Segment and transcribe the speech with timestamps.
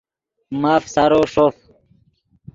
[0.61, 1.55] ماف سارو ݰوف